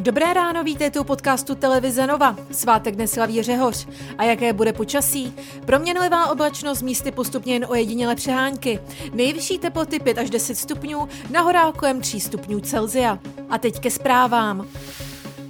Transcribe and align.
Dobré 0.00 0.34
ráno, 0.34 0.64
vítejte 0.64 1.00
u 1.00 1.04
podcastu 1.04 1.54
Televize 1.54 2.06
Nova. 2.06 2.36
Svátek 2.50 2.94
dnes 2.94 3.10
slaví 3.10 3.42
Řehoř. 3.42 3.88
A 4.18 4.24
jaké 4.24 4.52
bude 4.52 4.72
počasí? 4.72 5.34
Proměnlivá 5.66 6.30
oblačnost 6.30 6.82
místy 6.82 7.10
postupně 7.10 7.52
jen 7.52 7.66
ojedinělé 7.68 8.14
přehánky. 8.14 8.80
Nejvyšší 9.12 9.58
teploty 9.58 9.98
5 9.98 10.18
až 10.18 10.30
10 10.30 10.54
stupňů, 10.54 11.08
na 11.30 11.72
kolem 11.72 12.00
3 12.00 12.20
stupňů 12.20 12.60
Celzia. 12.60 13.18
A 13.50 13.58
teď 13.58 13.80
ke 13.80 13.90
zprávám. 13.90 14.66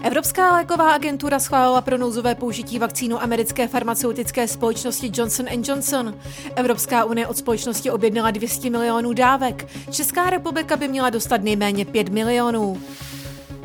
Evropská 0.03 0.53
léková 0.57 0.93
agentura 0.93 1.39
schválila 1.39 1.81
pro 1.81 1.99
nouzové 1.99 2.35
použití 2.35 2.79
vakcínu 2.79 3.23
americké 3.23 3.69
farmaceutické 3.69 4.49
společnosti 4.49 5.11
Johnson 5.15 5.47
Johnson. 5.63 6.15
Evropská 6.57 7.05
unie 7.05 7.27
od 7.27 7.37
společnosti 7.37 7.91
objednala 7.91 8.31
200 8.31 8.71
milionů 8.71 9.13
dávek. 9.13 9.67
Česká 9.91 10.31
republika 10.31 10.77
by 10.77 10.89
měla 10.89 11.11
dostat 11.11 11.43
nejméně 11.43 11.85
5 11.85 12.09
milionů. 12.09 12.81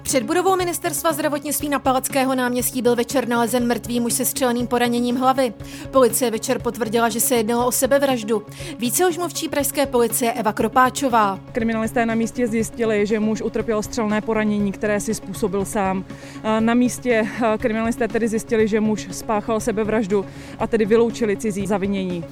Před 0.05 0.23
budovou 0.23 0.55
ministerstva 0.55 1.13
zdravotnictví 1.13 1.69
na 1.69 1.79
Palackého 1.79 2.35
náměstí 2.35 2.81
byl 2.81 2.95
večer 2.95 3.27
nalezen 3.27 3.67
mrtvý 3.67 3.99
muž 3.99 4.13
se 4.13 4.25
střeleným 4.25 4.67
poraněním 4.67 5.15
hlavy. 5.15 5.53
Policie 5.91 6.31
večer 6.31 6.59
potvrdila, 6.61 7.09
že 7.09 7.19
se 7.19 7.35
jednalo 7.35 7.67
o 7.67 7.71
sebevraždu. 7.71 8.43
Více 8.79 9.07
už 9.07 9.17
mluvčí 9.17 9.49
pražské 9.49 9.85
policie 9.85 10.33
Eva 10.33 10.53
Kropáčová. 10.53 11.39
Kriminalisté 11.51 12.05
na 12.05 12.15
místě 12.15 12.47
zjistili, 12.47 13.05
že 13.05 13.19
muž 13.19 13.41
utrpěl 13.41 13.83
střelné 13.83 14.21
poranění, 14.21 14.71
které 14.71 14.99
si 14.99 15.13
způsobil 15.13 15.65
sám. 15.65 16.05
Na 16.59 16.73
místě 16.73 17.27
kriminalisté 17.57 18.07
tedy 18.07 18.27
zjistili, 18.27 18.67
že 18.67 18.79
muž 18.79 19.07
spáchal 19.11 19.59
sebevraždu 19.59 20.25
a 20.59 20.67
tedy 20.67 20.85
vyloučili 20.85 21.37
cizí 21.37 21.67
zavinění. 21.67 22.23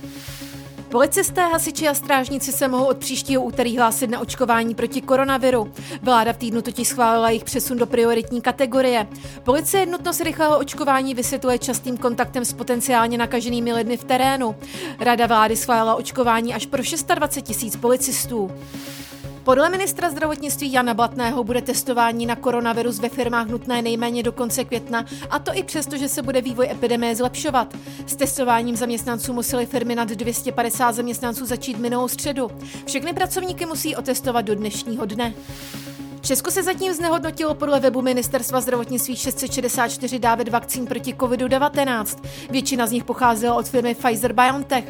Policisté, 0.94 1.42
hasiči 1.42 1.88
a 1.88 1.94
strážníci 1.94 2.52
se 2.52 2.68
mohou 2.68 2.86
od 2.86 2.98
příštího 2.98 3.44
úterý 3.44 3.78
hlásit 3.78 4.10
na 4.10 4.20
očkování 4.20 4.76
proti 4.76 5.02
koronaviru. 5.02 5.74
Vláda 6.02 6.34
v 6.34 6.38
týdnu 6.38 6.62
totiž 6.62 6.88
schválila 6.88 7.30
jejich 7.30 7.44
přesun 7.44 7.78
do 7.78 7.86
prioritní 7.86 8.42
kategorie. 8.42 9.08
Policie 9.44 9.86
nutnost 9.86 10.22
rychlého 10.22 10.58
očkování 10.58 11.16
vysvětluje 11.16 11.60
častým 11.60 11.98
kontaktem 11.98 12.46
s 12.46 12.54
potenciálně 12.54 13.18
nakaženými 13.18 13.74
lidmi 13.74 13.98
v 13.98 14.04
terénu. 14.04 14.56
Rada 15.00 15.28
vlády 15.28 15.56
schválila 15.56 15.96
očkování 15.96 16.54
až 16.54 16.66
pro 16.66 16.84
620 16.84 17.42
tisíc 17.42 17.76
policistů. 17.76 18.52
Podle 19.44 19.70
ministra 19.70 20.10
zdravotnictví 20.10 20.74
Jana 20.74 20.94
Blatného 20.94 21.44
bude 21.44 21.62
testování 21.62 22.26
na 22.26 22.36
koronavirus 22.36 23.00
ve 23.00 23.10
firmách 23.10 23.48
nutné 23.48 23.82
nejméně 23.82 24.24
do 24.24 24.32
konce 24.32 24.66
května, 24.66 25.06
a 25.30 25.40
to 25.40 25.52
i 25.56 25.64
přesto, 25.64 25.98
že 25.98 26.10
se 26.10 26.22
bude 26.22 26.42
vývoj 26.42 26.68
epidemie 26.72 27.16
zlepšovat. 27.16 27.76
S 28.06 28.16
testováním 28.16 28.76
zaměstnanců 28.76 29.34
museli 29.34 29.66
firmy 29.66 29.96
nad 29.96 30.10
250 30.10 30.92
zaměstnanců 30.92 31.46
začít 31.46 31.78
minulou 31.78 32.08
středu. 32.08 32.52
Všechny 32.86 33.14
pracovníky 33.14 33.66
musí 33.66 33.96
otestovat 33.96 34.46
do 34.46 34.56
dnešního 34.56 35.06
dne. 35.06 35.34
Česko 36.26 36.52
se 36.52 36.64
zatím 36.64 36.94
znehodnotilo 36.94 37.54
podle 37.54 37.80
webu 37.80 38.02
Ministerstva 38.02 38.62
zdravotnictví 38.62 39.16
664 39.16 40.20
dávek 40.20 40.50
vakcín 40.50 40.86
proti 40.86 41.14
COVID-19. 41.14 42.24
Většina 42.50 42.88
z 42.88 42.92
nich 42.92 43.04
pocházela 43.04 43.56
od 43.56 43.70
firmy 43.70 43.96
Pfizer-BioNTech. 43.96 44.84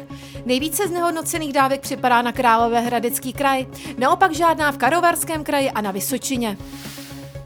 Nejvíce 0.46 0.88
znehodnocených 0.88 1.52
dávek 1.52 1.80
připadá 1.80 2.22
na 2.22 2.32
Královéhradecký 2.32 3.32
kraj, 3.32 3.66
naopak 3.98 4.34
žádná 4.34 4.72
v 4.72 4.78
Karovarském 4.78 5.44
kraji 5.44 5.70
a 5.70 5.80
na 5.80 5.90
Vysočině. 5.90 6.56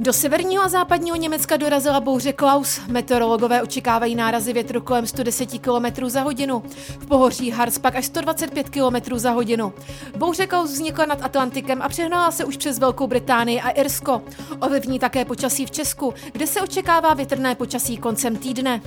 Do 0.00 0.12
severního 0.12 0.62
a 0.62 0.68
západního 0.68 1.16
Německa 1.16 1.56
dorazila 1.56 2.00
bouře 2.00 2.32
Klaus. 2.32 2.80
Meteorologové 2.88 3.62
očekávají 3.62 4.14
nárazy 4.14 4.52
větru 4.52 4.80
kolem 4.80 5.06
110 5.06 5.46
km 5.46 6.08
za 6.08 6.20
hodinu. 6.20 6.62
V 6.98 7.06
pohoří 7.06 7.50
Harz 7.50 7.78
pak 7.78 7.96
až 7.96 8.06
125 8.06 8.68
km 8.68 9.18
za 9.18 9.30
hodinu. 9.30 9.72
Bouře 10.16 10.46
Klaus 10.46 10.72
vznikla 10.72 11.06
nad 11.06 11.22
Atlantikem 11.22 11.82
a 11.82 11.88
přehnala 11.88 12.30
se 12.30 12.44
už 12.44 12.56
přes 12.56 12.78
Velkou 12.78 13.06
Británii 13.06 13.60
a 13.60 13.70
Irsko. 13.70 14.22
Ovlivní 14.60 14.98
také 14.98 15.24
počasí 15.24 15.66
v 15.66 15.70
Česku, 15.70 16.14
kde 16.32 16.46
se 16.46 16.60
očekává 16.60 17.14
větrné 17.14 17.54
počasí 17.54 17.96
koncem 17.96 18.36
týdne. 18.36 18.80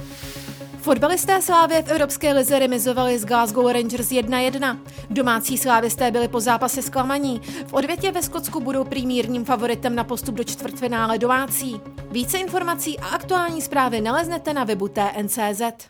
Fotbalisté 0.82 1.42
Slávě 1.42 1.84
v 1.84 1.92
Evropské 1.92 2.34
lize 2.34 2.60
remizovali 2.60 3.20
s 3.20 3.26
Glasgow 3.26 3.72
Rangers 3.72 4.10
1-1. 4.10 4.78
Domácí 5.10 5.58
slávisté 5.58 6.12
byli 6.12 6.28
po 6.28 6.40
zápase 6.40 6.82
zklamaní. 6.82 7.42
V 7.68 7.74
odvětě 7.74 8.12
ve 8.12 8.22
Skotsku 8.22 8.60
budou 8.60 8.84
primírním 8.84 9.46
favoritem 9.46 9.96
na 9.96 10.04
postup 10.04 10.36
do 10.36 10.44
čtvrtfinále 10.44 11.18
domácí. 11.18 11.82
Více 12.12 12.38
informací 12.38 13.00
a 13.00 13.08
aktuální 13.08 13.62
zprávy 13.62 14.02
naleznete 14.02 14.54
na 14.54 14.64
webu 14.64 14.88
TNCZ. 14.88 15.88